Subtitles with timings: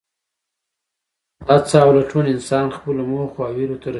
[1.47, 3.89] هڅه او لټون انسان خپلو موخو او هیلو ته رسوي.